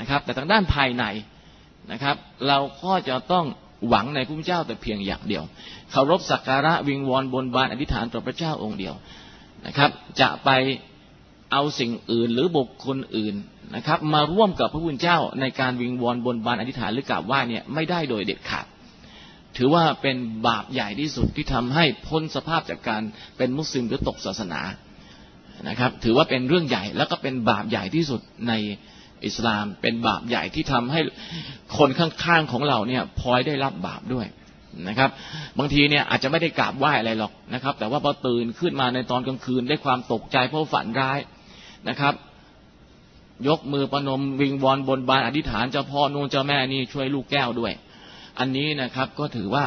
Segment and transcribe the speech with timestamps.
[0.00, 1.04] นะครับ แต่ทางด้านภายใน
[1.92, 2.16] นะครับ
[2.48, 3.46] เราก็จะต้อง
[3.88, 5.44] หวังในพระเจ้าแต่เพียงอย่างเดียว
[5.90, 8.94] เคารพสักการะวิงวอนบนบานอธิษฐานต่อพระเจ้าองค์เดียว
[9.66, 10.50] นะครับ จะไป
[11.52, 13.34] เอาสิ่งอื่นหรือบุคคลอื่น
[13.76, 18.66] นะครับ มาร่วมกับพระพุทธเจ้าในการวิงวอนบนบานอธิษฐานหรือกราบไหว้เนี่ยไม่ได้โดยเด็ดขาด
[19.56, 23.02] ถือว่าเป็นบาปใหญ่ที่สุดที่ทำให้พ้นสภาพจากการ
[23.36, 24.60] เป็นมุสลิมหรือตกศาสนา
[25.68, 28.52] นะครับ ถือว่าเป็นเรื่องใหญ่แล้วก็เป็นบาปใหญ่ที่สุดใน
[29.26, 31.00] อิสลาม เป็นบาปใหญ่ที่ทำให้
[31.78, 34.26] คนข้างๆของเราเนี่ยพลอยได้รับบาปด้วย
[34.88, 35.10] นะครับ
[35.58, 41.18] บางทีเนี่ยอาจจะไม่ได้กราบไหว้อะไรหรอกนะครับ แต่ว่าพอตื่นขึ้นมาในตอนกลางคืนได้ความตกใจเพราะฝันร้าย
[41.88, 42.14] นะครับ
[43.48, 47.72] ยกมือประนมวิงวอนบนบานอธิษฐานเจ้าพ่อนูนเจ้าแม่นี่ช่วยลูกแก้วด้วย
[48.38, 49.64] อันนี้นะครับก็ถือว่า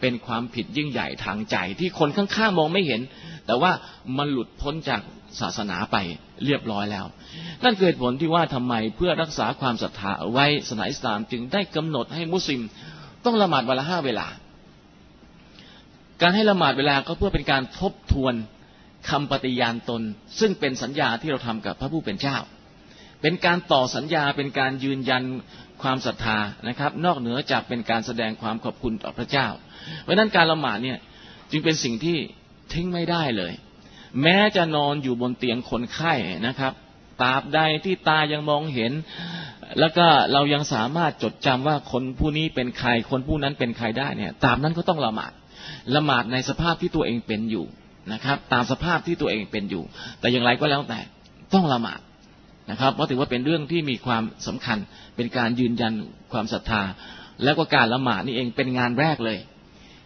[0.00, 3.00] เป็นความผิดยิ่งใหญ่ทางใจ ที่คนข้างๆมองไม่เห็น
[3.46, 3.72] แต่ว่า
[4.18, 5.00] มันหลุดพ้นจาก
[5.40, 5.96] ศาสนาไป
[6.44, 7.06] เรียบร้อยแล้ว
[7.64, 12.60] นั่นเกิดผลที่ว่าทำไมเพื่อรักษาความศรัทธาไว้ศาสนาอิสลามจึงได้กำหนดให้มุสลิม
[13.24, 14.26] ต้องละหมาดวันละห้าเวลา
[16.22, 18.34] การให้ละหมาดเวลาก็เพื่อเป็นการทบทวน
[19.10, 20.02] คำปฏิญาณตน
[20.40, 22.36] ซึ่งเป็นสัญญาที่เราทำกับพระผู้เป็นเจ้า
[23.22, 25.22] เป็นการต่อสัญญาเป็นการยืนยัน
[25.82, 26.38] ความศรัทธา
[26.68, 29.48] นะครับ นอกเหนือจากเป็นการแสดงความขอบคุณต่อพระเจ้า
[30.02, 30.98] เพราะนั้นการละหมาดเนี่ย
[31.50, 32.16] จึงเป็นสิ่งที่
[32.72, 33.52] ทิ้งไม่ได้เลย
[34.22, 36.14] แม้จะนอนอยู่บนเตียงคนไข้
[36.46, 36.72] นะครับ
[37.22, 38.92] ตราบใดที่ตายังมองเห็น
[39.80, 45.32] แล้วก็เรายังสามารถจดจำว่าคนผู้นี้เป็นใคร คนผู้นั้นเป็นใครได้เนี่ยตามนั้นก็ต้องละหมาด
[45.94, 47.64] ละหมาดในสภาพที่ตัวเองเป็นอยู่
[48.12, 49.82] นะครับ ตามสภาพที่ตัวเองเป็นอยู่
[50.20, 51.00] แต่อย่างไรก็แล้วแต่
[51.54, 52.00] ต้องละหมาด
[52.70, 54.78] นะครับเพราะถือว่าเป็นเรื่องที่มีความสำคัญ
[55.16, 55.92] เป็นการยืนยัน
[56.32, 56.82] ความศรัทธา
[57.44, 59.38] แล้วก็การละหมาดนี่เองเป็นงานแรกเลย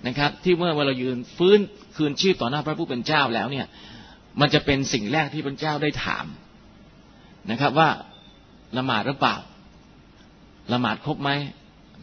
[0.06, 1.58] นะครับ ที่เมื่อเรายืนฟื้น
[1.96, 3.66] คืนชีพต่อหน้าพระผู้เป็นเจ้าแล้วเนี่ย
[4.40, 6.26] มันจะเป็นสิ่งแรกที่พระเจ้าได้ถาม
[7.50, 7.88] นะครับ ว่า
[8.76, 9.36] ละหมาดหรือเปล่า
[10.72, 11.30] ละหมาดครบไหม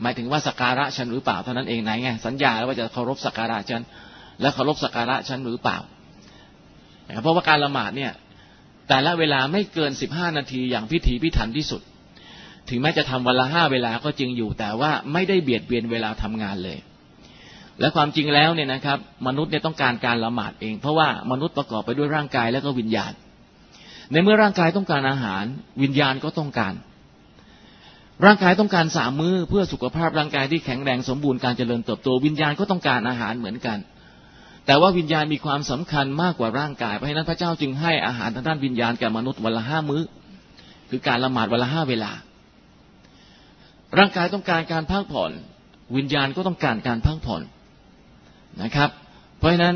[0.01, 3.83] หมายถึงว่าสักการะฉันหรือเปล่าเท่านั้นเองไหนไงสัญญาว่าจะเคารพสักการะฉัน
[4.41, 5.77] แล้วเคารพสักการะฉันหรือเปล่า
[7.21, 8.11] เพราะว่าการละหมาดเนี่ย
[8.89, 11.81] แต่ละเวลาไม่เกินสิบห้านาทีอย่างพิถีพิถันที่สุด
[12.69, 16.77] ถึงแม้จะทำวันละห้าเวลาก็จริงอยู่แต่ว่าไม่ได้เบียดเบียนเวลาทำงานเลย
[17.79, 23.11] และความจริงแล้วเนี่ยนะครับ มนุษย์เนี่ยต้องการการละหมาดเอง เพราะว่ามนุษย์ประกอบไปด้วยร่างกายและก็วิญญาณ
[24.11, 25.43] ในเมื่อร่างกายต้องการอาหาร
[25.83, 26.73] วิญญาณก็ต้องการ
[28.25, 33.77] ร่างกายต้องการสามมือเพื่อสุขภาพร่างกายที่แข็งแรงสมบูรณ์การเจริญเติบโตวิญญาณก็ต้องการอาหารเหมือนกัน
[34.65, 40.03] แต่ว่าวิญญาณมีความสำคัญมากกว่าร่างกายเพราะฉะนั้นพระเจ้าจึงให้อาหารทางด้านวิญญาณแก่มนุษย์วันละห้ามื้อ
[40.89, 42.11] คือการละหมาดวันละห้าเวลา
[43.97, 45.31] ร่างกายต้องการการพักผ่อน
[45.97, 47.41] วิญญาณก็ต้องการการพักผ่อน
[48.63, 48.89] นะครับ
[49.37, 49.75] เพราะฉะนั้น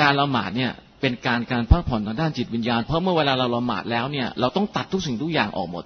[0.00, 5.84] การละหมาดเนี่ยเป็นการการพักผ่อนทางด้านจิตวิญญาณ เพราะเมื่อเวลาเราละหมาดแล้วเนี่ยเราต้องตัดทุกสิ่งทุกอย่างออกหมด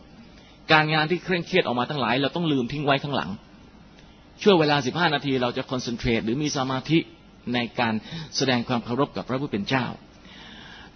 [0.72, 3.31] การงานที่เคร่งเครียดออกมาทั้งหลาย เราต้องลืมทิ้งไว้ข้างหลัง
[4.42, 6.98] ช่วงเวลาสิบห้านาทีเราจะคอนเซนเทรตหรือมีสมาธิ
[7.54, 7.94] ในการ
[8.37, 9.87] แสดงความเคารพกับพระผู้เป็นเจ้า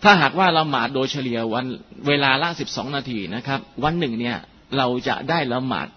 [0.03, 1.67] ถ้าหากว่าละหมาดโดยเฉลี่ยวัน
[2.09, 4.37] เวลาละสิบสองนาทีนะครับ วันหนึ่งเนี่ย
[4.77, 5.89] เราจะได้ละหมาด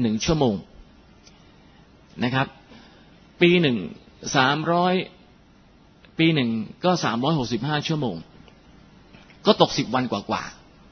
[0.00, 0.54] หนึ่งชั่วโมง
[2.24, 2.46] นะครับ
[3.40, 3.78] ปีหนึ่ง
[4.36, 4.94] สามร้อย
[6.18, 6.50] ปีหนึ่ง
[6.84, 8.16] ก็สามร้อยหกสิบห้าชั่วโมง
[9.46, 10.42] ก็ตกสิบวันกว่า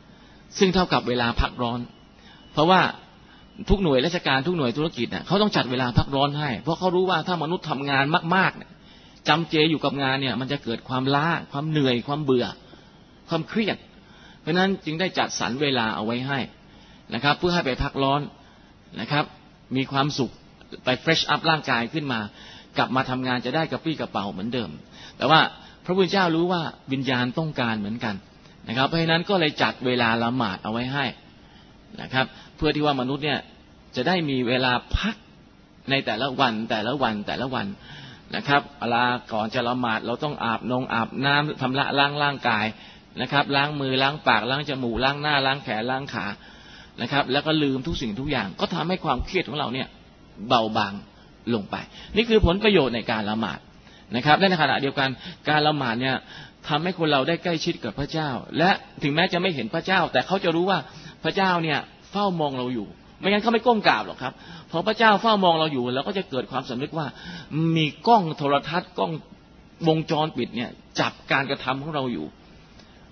[0.05, 1.81] ๆซึ่งเท่ากับเวลาพักร้อน
[2.53, 2.81] เพราะว่า
[3.69, 8.05] ทุกหน่วยราชการทุกหน่วยธุรกิจเน่ยเขาต้องจัดเวลาพักร้อนให้ เพราะเขารู้ว่าถ้ามนุษย์ทำงาน
[8.37, 8.71] มากๆเนี่ย
[9.29, 12.47] จำเจอยู่กับงานเนี่ยมันจะเกิดความล้าความเหนื่อยความเบื่อ
[13.29, 13.77] ความเครียด
[14.41, 16.39] เพราะนั้นจึงได้จัดสรรเวลาเอาไว้ให้
[17.15, 18.21] นะครับ เพื่อให้ไปพักร้อน
[19.01, 19.25] นะครับ
[19.77, 20.31] มีความสุข
[20.85, 22.21] ไปเฟรชอัพร่างกายขึ้นมา
[22.79, 24.71] กลับมาทำงานจะได้กระปี้กระเป๋าเหมือนเดิม
[25.19, 25.41] แต่ว่า
[25.85, 26.63] พระพุทธเจ้ารู้ว่า
[26.93, 28.15] วิญญาณต้องการเหมือนกัน
[28.69, 31.05] นะครับ เพราะฉะนั้นก็เลยจัดเวลาละหมาดเอาไว้ให้
[32.01, 32.27] นะครับ
[32.57, 33.41] เพื่อที่ว่ามนุษย์เนี่ย
[33.97, 35.15] จะได้มีเวลาพัก
[35.91, 37.67] ในแต่ละวันแต่ละวันแต่ละวัน
[38.37, 42.67] นะครับเวลาก่อนจะละหมาดเราต้องอาบนงอาบน้ำทำละล้างร่างกาย
[43.21, 46.27] นะครับ ล้างมือล้างปากล้างจมูกล้างหน้า ล้างแขนล้างขา
[47.03, 49.89] นะครับ แล้วก็ลืมทุกสิ่งทุกอย่าง ก็ทำให้ความเครียดของเราเนี่ย
[50.49, 50.93] เบาบาง
[51.55, 51.77] ลงไป
[52.17, 53.59] นี่คือผลประโยชน์ในการละหมาด
[54.17, 55.09] นะครับและในขณะเดียวกัน
[55.49, 56.17] การละหมาดเนี่ย
[56.69, 58.71] ทำให้คนเราได้ใกล้ชิดกับพระเจ้า และ
[59.03, 60.79] ถึงแม้จะไม่เห็นพระเจ้า แต่เขาจะรู้ว่า
[61.25, 61.79] พระเจ้าเนี่ย
[62.13, 62.89] เฝ้ามองเราอยู่
[63.19, 64.33] ไม่งั้นเขาไม่ก้มกราบหรอกครับ
[64.71, 67.07] พอพระเจ้าเฝ้ามองเราอยู่เราก็จะเกิดความสำนึกว่า
[67.77, 69.13] มีกล้องโทรทัศน์กล้อง
[69.89, 70.71] วงจรปิดเนี่ย
[71.01, 72.27] จับการกระทำของเราอยู่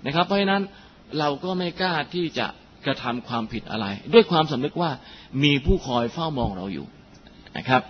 [0.06, 0.62] นะครับ เพราะฉะนั้น
[1.18, 2.46] เราก็ไม่กล้าที่จะ
[2.86, 4.90] กระทำความผิดอะไร ด้วยความสำนึกว่า
[5.44, 6.86] มีผู้คอยเฝ้ามองเราอยู่
[7.58, 7.82] นะครับ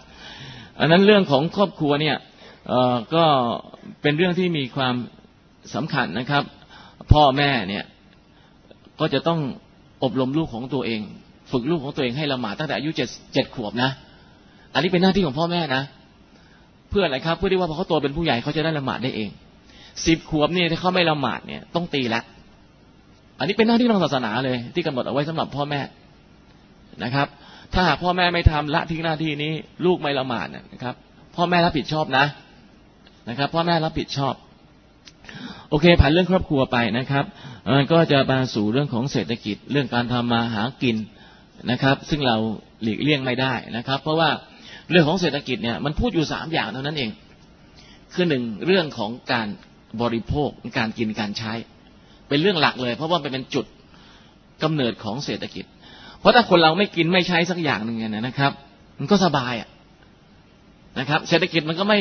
[0.82, 2.16] อันนั้นเรื่องของครอบครัวเนี่ย
[3.14, 3.24] ก็
[4.02, 4.94] เป็นเรื่องที่มีความ
[5.74, 6.42] สำคัญนะครับ
[7.12, 7.84] พ่อแม่เนี่ย
[9.00, 9.40] ก็จะต้อง
[10.04, 11.00] อบรมลูกของตัวเอง
[11.52, 13.90] ฝึกลูกของตัวเองให้ละหมาดตั้งแต่อายุเจ็ดเจ็ดขวบนะ
[14.74, 15.82] อันนี้เป็นหน้าที่ของพ่อแม่นะ
[16.90, 19.30] เพื่ออะไรครับเพื่อที่ว่าพอเขาโตเป็นผู้ใหญ่เขาจะได้ละหมาดได้เอง
[20.06, 22.20] สิบขวบนี่ถ้าเขาไม่ละหมาดเนี่ยต้องตีละ
[23.38, 25.80] อันนี้เป็นหน้าที่ทางศาสนาเลย ที่กำหนดเอาไว้สำหรับพ่อแม่
[27.04, 27.28] นะครับ
[27.72, 29.52] ถ้าหากพ่อแม่ไม่ทำละทิ้งหน้าที่นี้
[29.84, 30.94] ลูกไม่ละหมาดนะครับ
[31.36, 32.24] พ่อแม่รับผิดชอบนะ
[33.28, 34.34] นะครับ พ่อแม่รับผิดชอบ
[35.70, 37.24] โอเค ผ่านเรื่องครอบครัวไปนะครับ
[37.92, 40.96] ก็จะมาสู่เรื่องของเศรษฐกิจเรื่องการทำมาหากิน
[41.70, 42.36] นะครับ ซึ่งเรา
[42.82, 44.30] หลีกเลี่ยงไม่ได้นะครับ เพราะว่า
[44.90, 47.10] เรื่องของเศรษฐกิจเนี่ยมันพูดอยู่สามอย่างเท่านั้นเอง
[48.14, 49.48] คือหนึ่งเรื่องของการ
[50.02, 50.48] บริโภค
[50.78, 51.52] การกินการใช้
[52.28, 53.66] เป็นเรื่องหลักเลย เพราะว่าเป็นจุด
[54.62, 55.64] กำเนิดของเศรษฐกิจ
[56.22, 58.52] เพราะถ้าคนเราไม่กินไม่ใช้สักอย่างหนึ่งเนี่ยนะครับ
[58.98, 59.68] มันก็สบายอะ
[60.98, 61.98] นะครับ เศรษฐกิจมันก็ไม่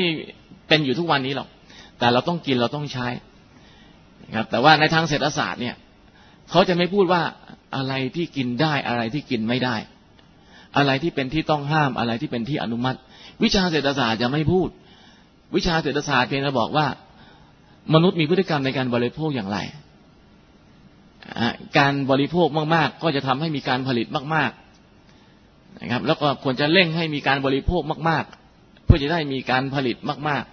[0.67, 1.47] เป็นอยู่ทุกวันนี้หรอก
[1.99, 3.07] แต่เราต้องกินเราต้องใช้
[4.25, 5.75] นะครับ แต่ว่าในทางเศรษฐศาสตร์เนี่ย
[6.49, 7.21] เขาจะไม่พูดว่า
[7.75, 9.75] อะไรที่กินได้อะไรที่กินไม่ได้
[10.77, 12.97] อะไรที่เป็นที่ต้องห้ามอะไรที่เป็นที่อนุมัติ
[13.43, 14.69] วิชาเศรษฐศาสตร์จะไม่พูด
[15.55, 16.87] วิชาเศรษฐศาสตร์เพียงแต่บอกว่า
[17.93, 19.57] มนุษย์มีพฤติกรรมในการบริโภคอย่างไร
[21.77, 24.51] การบริโภคมาก ๆ ก็จะทำให้มีการผลิตมาก
[25.15, 28.23] ๆนะครับ แล้วก็ควรจะเร่งให้มีการบริโภคมาก
[28.55, 29.95] ๆ เพื่อจะได้มีการผลิต
[30.29, 30.43] มาก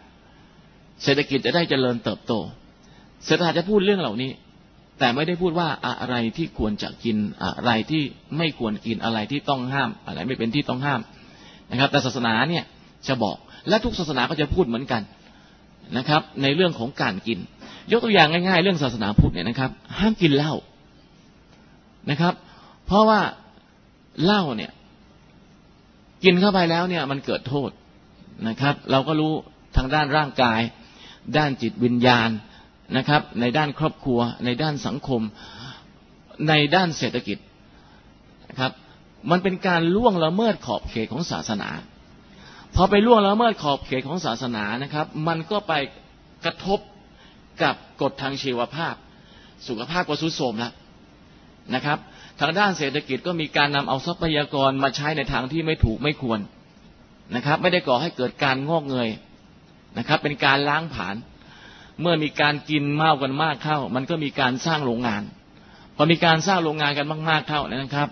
[0.45, 2.33] ๆ เศรษฐกิจจะได้เจริญเติบโต
[3.25, 4.31] เศรษฐศาสตร์จะพูดเรื่องเหล่านี้
[4.99, 5.69] แต่ไม่ได้พูดว่า
[6.01, 8.03] อะไรที่ควรจะกินอะไรที่
[8.37, 11.01] ไม่ควรกินอะไรที่ต้องห้าม อะไรไม่เป็นที่ต้องห้าม
[11.71, 12.65] นะครับ แต่ศาสนาเนี่ย
[13.09, 13.37] จะบอก
[13.69, 15.03] และทุกศาสนาก็จะพูดเหมือนกัน
[15.97, 17.39] นะครับ ในเรื่องของการกิน
[17.93, 20.55] ยกตัวอย่างง่ายๆ เรื่องศาสนาพุทธเนี่ยนะครับ ห้ามกินเหล้า
[22.11, 22.35] นะครับ
[22.87, 23.21] เพราะว่า
[24.25, 24.73] เหล้าเนี่ย
[26.25, 27.71] กินเข้าไปแล้วเนี่ย มันเกิดโทษ
[28.49, 29.33] นะครับ เราก็รู้
[29.77, 30.61] ทางด้านร่างกาย
[31.37, 32.31] ด้านจิตวิญญาณ
[32.97, 35.23] นะครับ ในด้านครอบครัว ในด้านสังคม
[36.49, 37.39] ในด้านเศรษฐกิจ
[38.49, 38.73] นะครับ
[39.31, 41.71] มันเป็นการล่วงละเมิดขอบเขตของศาสนา
[42.75, 45.73] พอไปล่วงละเมิดขอบเขตของศาสนานะครับ มันก็ไป
[46.45, 46.79] กระทบ
[47.63, 48.95] กับกฎทางชีวภาพ
[49.69, 50.73] สุขภาพก็สุดโทรมแล้ว
[51.75, 51.99] นะครับ
[52.41, 56.41] ทางด้านเศรษฐกิจก็มีการนำเอาทรัพยากรมาใช้ในทางที่ไม่ถูกไม่ควร
[57.37, 59.09] นะครับ ไม่ได้ก่อให้เกิดการงอกเงย
[59.99, 61.17] นะครับ เป็นการล้างผลาญ
[62.01, 65.23] เมื่อมีการกินมากกันมากเข้า มันก็มีการสร้างโรงงาน
[65.97, 68.09] พอมีการสร้างโรงงานกันมาก ๆ เข้านะครับ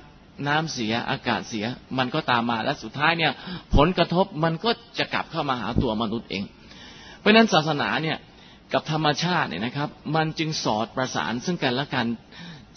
[0.49, 1.67] น้ำเสียอากาศเสีย
[1.99, 3.33] มันก็ตามมาและสุดท้ายเนี่ย
[3.77, 6.45] ผลกระทบมันก็จะกลับเข้ามาหาตัวมนุษย์เอง
[7.19, 8.17] เพราะนั้นศาสนาเนี่ย
[8.73, 12.07] กับธรรมชาติเนี่ยนะครับ มันจึงสอดประสานซึ่งกันและกัน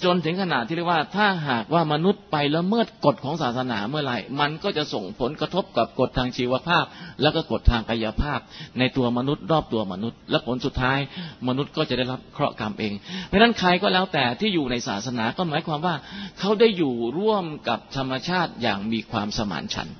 [0.05, 6.85] จนถึงขนาดที่เรียกว่า ถ้าหากว่ามนุษย์ไปละเมิดกฎของศาสนาเมื่อไหร่ มันก็จะส่งผลกระทบกับกฎทางชีวภาพ
[7.21, 8.39] แล้วก็กฎทางกายภาพ
[8.79, 10.99] ในตัวมนุษย์รอบตัวมนุษย์ และผลสุดท้าย
[11.47, 12.93] มนุษย์ก็จะได้รับเคราะห์กรรมเอง
[13.27, 15.95] เพราะนั้นใครก็แล้วแต่ที่อยู่ในศาสนาก็หมายความว่า
[16.39, 19.95] เขาได้อยู่ร่วมกับธรรมชาติอย่างมีความสมานฉันท์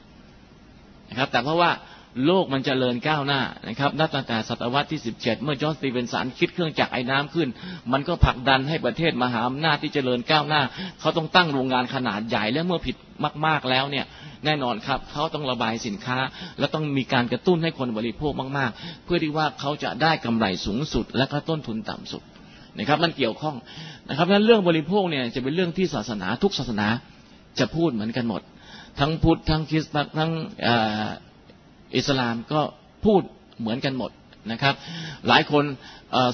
[1.09, 1.71] นะครับแต่เพราะว่า
[2.25, 7.49] โลกมันจเจริญก้าวหน้านะครับนับตั้งแต่ศตวรรษที่สิบเจ็ดเมื่อจอร์จสตีเวนสันคิดเครื่องจักรไอ้น้ำขึ้น
[7.91, 10.61] มันก็ผลักดันให้ประเทศมหาอำนาจที่จเจริญก้าวหน้า
[10.99, 12.95] เขาต้องตั้งโรงงานขนาดใหญ่และเมื่อผิด
[13.45, 14.05] มาก ๆแล้วเนี่ย
[14.45, 16.17] แน่นอนครับเขาต้องระบายสินค้า
[16.59, 22.23] และต้องมีการกระตุ้นให้คนบริโภคมาก ๆ เพื่อที่ว่าเขาจะได้กำไรสูงสุด และก็ต้นทุนต่ำสุด
[22.77, 23.55] นะครับมันเกี่ยวข้อง
[24.09, 26.87] นะครับนั้นเรื่องบริโภคเนี่ยจะเป็นเรื่องที่ศาสนาทุกศาสนา
[27.59, 28.41] จะพูดเหมือนกันหมด
[28.99, 30.31] ทั้งพุทธทั้งคริสต์ทั้ง
[31.95, 32.61] อิสลามก็
[33.05, 33.21] พูด
[33.59, 34.11] เหมือนกันหมด
[34.51, 34.73] นะครับ
[35.27, 35.63] หลายคน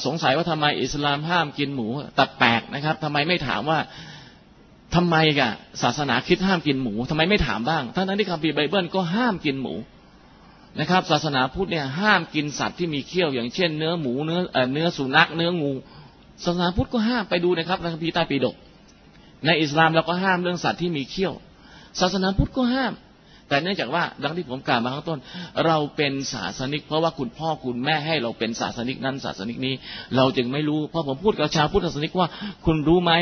[0.06, 1.88] สงสัยว่าทำไมอิสลามห้ามกินหมู
[2.20, 3.80] ตัดแปลกนะครับทำไมไม่ถามว่า
[4.96, 5.50] ทำไมกะ
[5.84, 9.74] ศาสนาคิดห้ามกินหมูทำไมไม่ถามบ้างทั้งนั้นที่คัมภีร์ไบเบิลก็ห้ามกินหมู
[10.80, 14.40] นะครับ ศาสนาพุทธเนี่ยห้ามกินสัตว์ที่มีเขี้ยวอย่างเช่น เนื้อหมูเนื้อ
[14.74, 15.72] เนื้อสุนัขเนื้องู
[16.44, 18.56] ศาสนาพุทธก็ห้ามไปดูนะครับในคัมภีร์ใต้ปีดก
[19.46, 21.34] ในอิสลามเราก็ห้ามเรื่องสัตว์ที่มีเขี้ยว
[22.00, 22.94] ศาสนาพุทธก็ห้าม
[23.50, 25.20] แต่เนื่องจากว่าดังที่ผมกล่าวมาข้างต้น
[25.66, 29.74] เราเป็นศาสนิก เพราะว่าคุณพ่อคุณแม่ให้เราเป็นศาสนิกนั้นศาสนิกนี้
[30.16, 32.28] เราจึงไม่รู้เพราะผมพูดกับชาวพุทธศาสนิกว่า
[32.66, 33.14] คุณรู้ไหม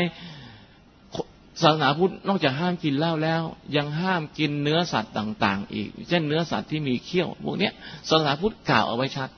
[1.62, 3.42] ศาสนาพุทธนอกจากห้ามกินเหล้าแล้ว
[3.76, 7.70] ยังห้ามกินเนื้อสัตว์ต่าง ๆ อีก เช่นเนื้อสัตว์ที่มีเขี้ยวพวกนี้
[8.08, 9.28] ศาสนาพุทธกล่าวเอาไว้ชัด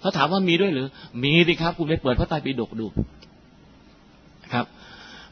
[0.00, 0.86] เขาถามว่ามีด้วยหรือ
[1.22, 2.86] มีดิครับ คุณไปเปิดพระไตรปิฎกดู
[4.52, 4.64] ครับ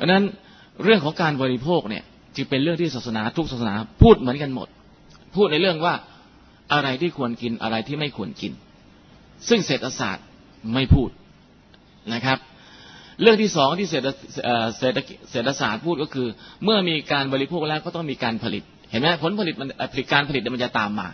[0.01, 0.23] อันนั้น
[0.83, 2.05] เรื่องของการบริโภคเนี่ย
[2.37, 4.69] จึงเป็นเรื่องที่ศาสนาทุกศาสนาพูดเหมือนกันหมด
[5.37, 5.95] พูดในเรื่องว่า
[6.73, 8.53] อะไรที่ควรกินอะไรที่ไม่ควรกิน
[9.49, 10.27] ซึ่งเศรษฐศาสตร์
[10.75, 11.11] ไม่พูด
[12.15, 12.39] นะครับ
[13.23, 14.07] เรื่องที่สองที่เศรษฐ
[14.79, 14.99] เศรษฐ
[15.31, 16.27] เศรษฐศาสตร์พูดก็คือ
[16.65, 21.09] เมื่อมีการบริโภคแล้วก็ต้องมีการผลิต เห็นไหมผลผลิตมันผลิตการผลิตมันจะตามมา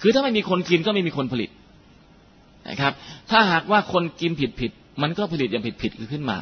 [0.00, 1.50] คือถ้าไม่มีคนกินก็ไม่มีคนผลิต
[2.68, 2.92] นะครับ
[3.30, 4.70] ถ้าหากว่าคนกินผิดผิด
[5.02, 6.38] มันก็ผลิตอย่างผิดผิดขึ้นมา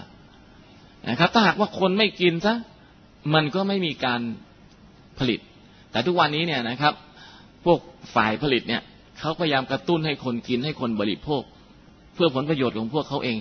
[1.10, 2.54] นะครับ ถ้าหากว่าคนไม่กินซะ
[3.34, 4.20] มันก็ไม่มีการ
[5.18, 5.40] ผลิต
[5.90, 6.94] แต่ทุกวันนี้เนี่ยนะครับ
[7.64, 7.78] พวก
[8.14, 8.82] ฝ่ายผลิตเนี่ย
[9.18, 11.42] เขาพยายามกระตุ้นให้คนกินให้คนบริโภค
[12.14, 13.36] เพื่อผลประโยชน์ของพวกเขาเอง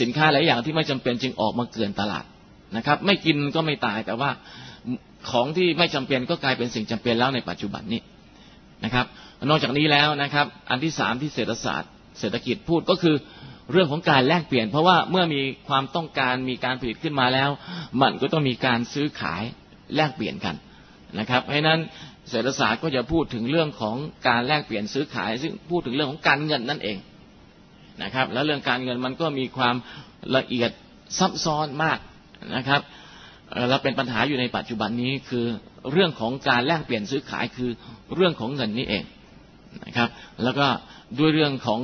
[0.00, 2.24] สินค้าหลายอย่างที่ไม่จำเป็นจึงออกมาเกลื่อนตลาด
[2.76, 4.30] นะครับ ไม่กินก็ไม่ตายแต่ว่า
[5.30, 8.00] ของที่ไม่จำเป็นก็กลายเป็นสิ่งจำเป็นแล้วในปัจจุบันนี้
[8.84, 9.06] นะครับ
[9.50, 13.16] นอกจากนี้แล้วนะครับ อันที่สามที่เศรษฐศาสตร์ เศรษฐกิจพูดก็คือ
[13.72, 17.50] เรื่องของการแลกเปลี่ยน เพราะว่าเมื่อมีความต้องการมีการผลิตขึ้นมาแล้ว
[18.02, 19.42] มันก็ต้องมีการซื้อขาย
[19.96, 20.54] แลกเปลี่ยนกัน
[21.18, 21.80] นะครับ เพราะนั้น
[22.30, 23.96] เศรษฐศาสตร์ก็จะพูดถึงเรื่องของ
[24.28, 26.98] การแลกเปลี่ยนซื้อขาย ซึ่งพูดถึงเรื่องของการเงินนั่นเอง
[28.02, 29.74] นะครับ แล้วเรื่องการเงินมันก็มีความ
[30.36, 30.70] ละเอียด
[31.18, 31.98] ซับซ้อนมาก
[32.56, 32.80] นะครับ
[33.68, 35.46] เราเป็นปัญหาอยู่ในปัจจุบันนี้คือ
[35.92, 37.70] เรื่องของการแลกเปลี่ยนซื้อขายคือ
[38.14, 39.04] เรื่องของเงินนี่เอง
[39.86, 40.08] นะครับ
[40.42, 40.66] แล้วก็
[41.18, 41.80] ด้วยเรื่องของ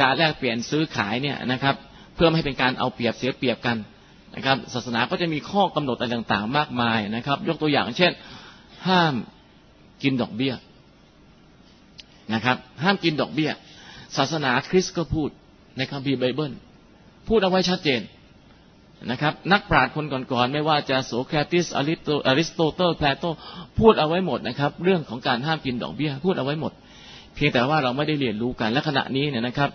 [0.00, 1.74] การแลกเปลี่ยนซื้อขายเนี่ยนะครับ
[2.14, 3.76] เพื่อไม่ให้เป็นการเอาเปรียบเสียเปรียบกัน
[4.36, 8.12] นะครับ ศาสนาก็จะมีข้อกำหนดอะไรต่างๆ มากมายนะครับ ยกตัวอย่างเช่น
[8.88, 9.14] ห้าม
[10.04, 10.54] กินดอกเบี้ย
[12.34, 13.50] นะครับ ห้ามกินดอกเบี้ย
[14.16, 15.28] ศาสนาคริสต์ก็พูด
[15.76, 16.52] ในคัมภีร์ไบเบิล
[17.28, 18.00] พูดเอาไว้ชัดเจน
[19.10, 21.80] นะครับ นักปราชญ์คนก่อนๆ ไม่ว่าจะโสแครติสอ
[22.38, 23.24] ริสโตเติลแพลโต
[23.78, 26.72] พูดเอาไว้หมดนะครับ เรื่องของการห้ามกินดอกเบี้ย พูดเอาไว้หมด
[27.34, 29.70] เพียงแต่ว่าเราไม่ได้เรียนรู้กันและขณะนี้เนี่ยนะครับ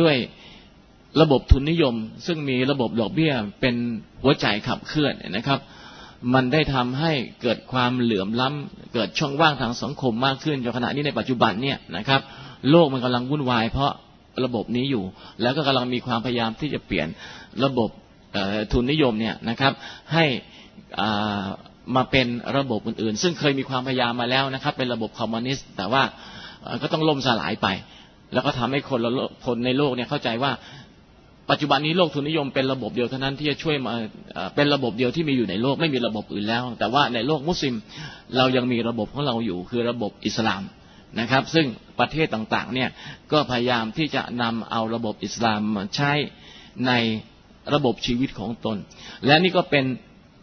[0.00, 0.14] ด้วย
[1.20, 1.94] ระบบทุนนิยม
[2.26, 3.74] ซึ่งมีระบบดอกเบี้ยเป็น
[4.22, 5.58] หัวใจขับเคลื่อนนะครับ
[6.34, 12.20] มันได้ทำให้เกิดความเหลื่อมล้ำเกิดช่องว่างทางสังคมมากขึ้นจนขณะนี้ในปัจจุบันเนี่ยนะครับ
[12.70, 13.92] โลกมันกำลังวุ่นวาย เพราะ
[14.44, 15.04] ระบบนี้อยู่
[15.42, 17.08] แล้วก็กำลังมีความพยายามที่จะเปลี่ยน
[17.64, 17.90] ระบบ
[18.72, 19.72] ทุนนิยมเนี่ยนะครับ
[20.12, 20.24] ให้
[21.96, 26.02] มาเป็นระบบอื่นๆ ซึ่งเคยมีความพยายามมาแล้วนะครับ เป็นระบบคอมมิวนิสต์ แต่ว่า
[26.82, 27.68] ก็ต้องล่มสลายไป
[28.32, 29.00] แล้วก็ทำให้คน
[29.46, 30.52] คนในโลกเนี่ยเข้าใจว่า
[31.50, 33.92] ปัจจุบันนี้โลกทุนนิยมเป็นระบบเดียวเท่านั้นที่จะช่วยมา
[34.54, 37.74] เป็นระบบเดียวที่มีอยู่ในโลกไม่มีระบบอื่นแล้ว แต่ว่าในโลกมุสลิม
[38.36, 40.62] เรายังมีระบบของเราอยู่คือระบบอิสลาม
[41.20, 41.66] นะครับ ซึ่ง
[42.00, 42.90] ประเทศต่างๆเนี่ย
[43.32, 46.12] ก็พยายามที่จะนำเอาระบบอิสลามมาใช้
[46.86, 46.92] ใน
[47.74, 48.76] ระบบชีวิตของตน
[49.26, 49.84] และนี่ก็เป็น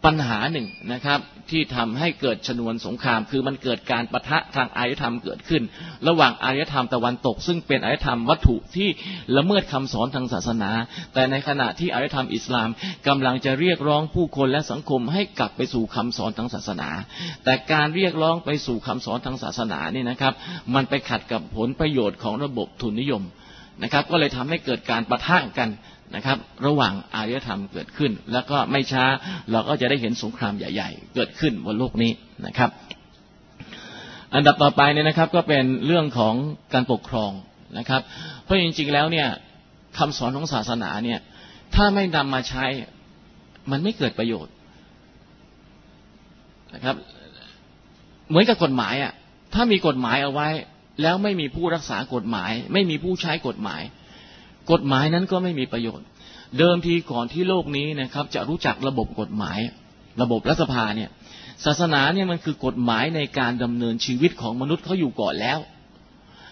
[0.04, 5.62] ปัญหาหนึ่งนะครับ ที่ทำให้เกิดชนวนสงคราม คือมันเกิดการประทะทางอารยธรรมเกิดขึ้น
[6.08, 8.88] ระหว่างอารยธรรมตะวันตก ซึ่งเป็นอารยธรรมวัตถุที่
[9.36, 10.70] ละเมิดคำสอนทางศาสนา
[11.14, 12.68] แต่ในขณะที่อารยธรรมอิสลาม
[13.08, 16.88] กำลังจะเรียกร้องผู้คนและสังคมให้กลับไปสู่คำสอนทางศาสนา
[17.44, 20.34] แต่การเรียกร้องไปสู่คำสอนทางศาสนานี่นะครับ
[20.74, 23.24] มันไปขัดกับผลประโยชน์ของระบบทุนนิยม
[23.82, 25.68] นะครับ ก็เลยทำให้เกิดการประทะกัน
[26.14, 29.04] นะครับ ระหว่างอารยธรรมเกิดขึ้น แล้วก็ไม่ช้า
[29.52, 32.12] เราก็จะได้เห็นสงครามใหญ่ ๆ เกิดขึ้นบนโลกนี้
[32.46, 32.70] นะครับ
[34.34, 36.34] อันดับต่อไปเนี่ยนะครับ ก็เป็นเรื่องของ
[36.74, 37.32] การปกครอง
[37.78, 38.02] นะครับ
[38.42, 39.28] เพราะจริงๆแล้วเนี่ย
[39.98, 41.18] คำสอนของศาสนาเนี่ย
[41.74, 42.64] ถ้าไม่นำมาใช้
[43.70, 44.54] มันไม่เกิดประโยชน์
[46.74, 46.96] นะครับ
[48.28, 49.12] เหมือนกับกฎหมายอะ
[49.54, 50.48] ถ้ามีกฎหมายเอาไว้
[51.02, 53.82] แล้วไม่มีผู้รักษากฎหมาย ไม่มีผู้ใช้กฎหมาย
[54.72, 56.06] กฎหมายนั้นก็ไม่มีประโยชน์
[56.58, 59.58] เดิมทีก่อนที่โลกนี้นะครับ จะรู้จักระบบกฎหมาย
[60.22, 61.10] ระบบรัฐสภาเนี่ย
[61.64, 65.58] ศาสนาเนี่ยมันคือกฎหมายในการดำเนินชีวิตของมนุษย์เขาอยู่ก่อนแล้ว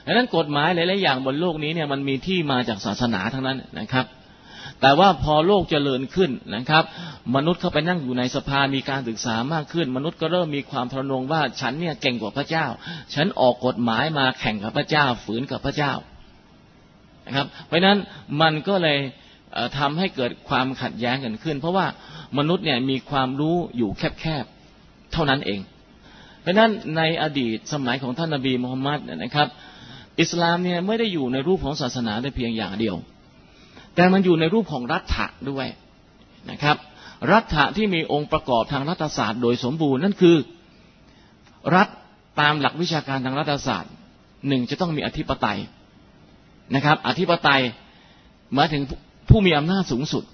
[0.07, 4.07] ดังนั้นกฎหมายหลายๆอย่างบนโลกนี้เนี่ยมันมีที่มาจากศาสนาทั้งนั้นนะครับ
[4.81, 6.85] แต่ว่าพอโลกเจริญขึ้นนะครับ
[7.35, 12.67] มนุษย์เข้าไปนั่งอยู่ในสภามีการศึกษามากขึ้น มนุษย์ก็เริ่มมีความทะนงว่าฉันเนี่ยเก่งกว่าพระเจ้า
[13.15, 15.93] ฉันออกกฎหมายมาแข่งกับพระเจ้า ฝืนกับพระเจ้า
[17.27, 17.99] นะครับ เพราะนั้น
[18.41, 18.99] มันก็เลย
[19.79, 21.87] ทำให้เกิดความขัดแย้งกันขึ้น เพราะว่า
[22.39, 25.61] มนุษย์เนี่ยมีความรู้อยู่แคบๆเท่านั้นเอง
[26.43, 29.49] เพราะนั้นในอดีตสมัยของท่านนบีมูฮัมมัดนะครับ
[30.21, 32.97] อิสลามเนี่ยไม่ได้อยู่ในรูปของศาสนาได้เพียงอย่างเดียว
[33.95, 35.67] แต่มันอยู่ในรูปของรัฐะด้วย
[36.51, 36.77] นะครับ
[37.33, 40.37] รัฐะที่มีองค์ประกอบทางรัฐศาสตร์โดยสมบูรณ์นั่นคือ
[41.77, 41.89] รัฐ
[42.41, 43.93] ตามหลักวิชาการทางรัฐศาสตร์
[44.49, 45.59] หนึ่งจะต้องมีอธิปไตย
[46.75, 47.63] นะครับ อธิปไตย
[48.55, 48.83] หมายถึง
[49.31, 50.25] ผู้มีอำนาจสูงสุด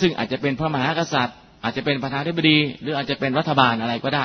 [0.00, 4.24] ซึ่งอาจจะเป็นพระมหากษัตริย์ อาจจะเป็นประธานาธิบดี หรืออาจจะเป็นรัฐบาลอะไรก็ได้